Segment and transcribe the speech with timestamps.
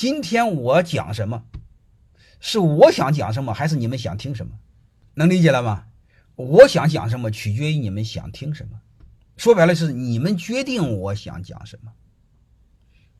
[0.00, 1.44] 今天我讲什么，
[2.40, 4.52] 是我想讲什么，还是你们想听什么？
[5.12, 5.88] 能理解了吗？
[6.36, 8.80] 我想讲什么，取决于你们想听什么。
[9.36, 11.92] 说白了，是你们决定我想讲什么。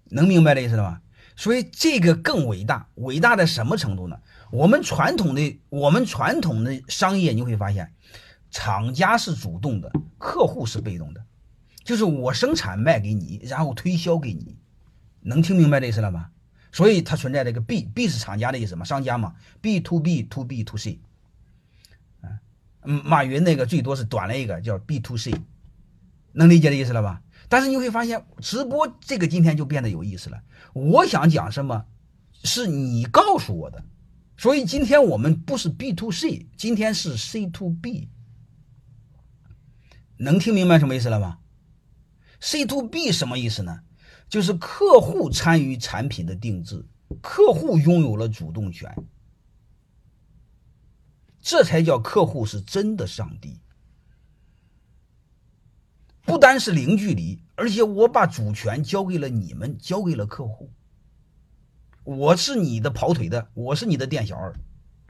[0.05, 1.03] 能明白这意思了吗？
[1.37, 4.19] 所以这个更伟大，伟大在什么程度呢？
[4.51, 7.93] 我们传统的我们传统的商业，你会发现，
[8.51, 11.23] 厂家是主动的，客户是被动的，
[11.85, 14.57] 就是我生产卖给你，然后推销给你，
[15.21, 16.31] 能听明白这意思了吗？
[16.73, 21.01] 所以它存在这个 B，B 是厂家的意思嘛，商家嘛，B to B to B to C，
[22.83, 25.35] 嗯，马云那个最多是短了一个叫 B to C，
[26.33, 27.23] 能理解的意思了吧？
[27.49, 30.41] 但是你会发现，直播这个今天就变得有意思了。
[30.73, 31.85] 我想讲什么，
[32.45, 33.85] 是你告诉我的。
[34.37, 38.09] 所以今天我们不是 B to C，今天是 C to B，
[40.17, 41.39] 能听明白什么意思了吗
[42.41, 43.81] ？C to B 什么意思呢？
[44.31, 46.87] 就是客户参与产品的定制，
[47.21, 48.97] 客户拥有了主动权，
[51.41, 53.59] 这才叫客户是真的上帝。
[56.23, 60.71] 不单是零距离，而且我把主权交给了你们，交给了客户。
[62.05, 64.55] 我是你的跑腿的，我是你的店小二，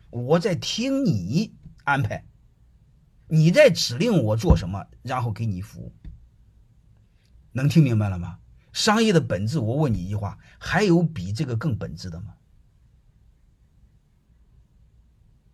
[0.09, 2.25] 我在听你安排，
[3.29, 5.93] 你在指令我做什么，然后给你服务。
[7.53, 8.40] 能听明白了吗？
[8.73, 12.35] 商业的本质，我问你一句话：还有比这个更本质的吗？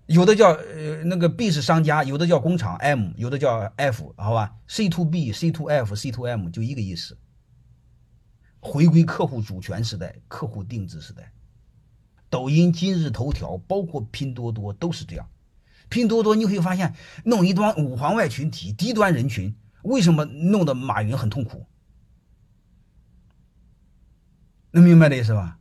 [0.06, 7.19] 有的叫呃那个 B 是商家，有的叫工厂 M，有的叫 F，好吧？C to B、C to F、C to M 就一个意思。
[8.61, 11.33] 回归客户主权时代，客户定制时代。
[12.28, 15.28] 抖音、今日头条，包括拼多多都是这样。
[15.89, 16.94] 拼多多你会发现，
[17.25, 21.67] 弄一帮五环外群体、低端人群，为什么弄得马云很痛苦？
[24.77, 25.59] 能明白的意思吧？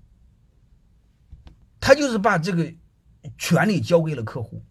[1.79, 2.73] 他就是把这个
[3.37, 4.61] 权利交给了客户，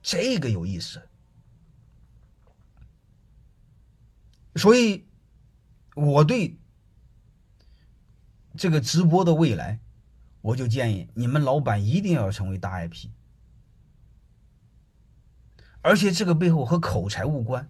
[0.00, 1.02] 这个有意思。
[4.56, 5.06] 所以。
[5.96, 6.56] 我对
[8.56, 9.80] 这个直播的未来，
[10.40, 13.08] 我就建议你们老板一定要成为大 IP，
[15.82, 17.68] 而且这个背后和口才无关，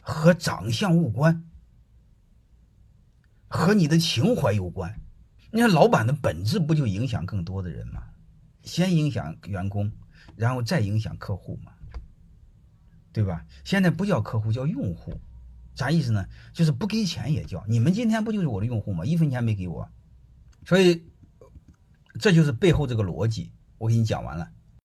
[0.00, 1.44] 和长相无关，
[3.50, 4.98] 和你的情怀有关。
[5.50, 8.04] 你看，老板的本质不就影响更多的人吗？
[8.62, 9.90] 先影响员工，
[10.36, 11.72] 然后再影响客户嘛，
[13.12, 13.44] 对吧？
[13.64, 15.20] 现在不叫客户，叫用户。
[15.74, 16.24] 啥意思呢？
[16.52, 19.04] 就是不给钱也叫你们今天不就是我的用户吗？
[19.04, 19.90] 一分钱没给我，
[20.64, 21.02] 所以
[22.20, 23.50] 这就是背后这个逻辑。
[23.78, 24.48] 我给你讲完了。